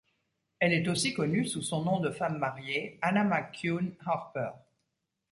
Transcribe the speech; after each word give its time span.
Elle 0.57 0.73
est 0.73 0.87
aussi 0.87 1.13
connue 1.13 1.45
sous 1.45 1.61
son 1.61 1.83
nom 1.83 1.99
de 1.99 2.09
femme 2.09 2.39
mariée, 2.39 2.97
Anna 3.03 3.23
McCune-Harper. 3.23 4.49